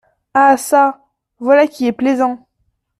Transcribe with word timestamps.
Ah 0.33 0.57
çà! 0.57 0.97
voilà 1.39 1.67
qui 1.67 1.85
est 1.85 1.91
plaisant!… 1.91 2.47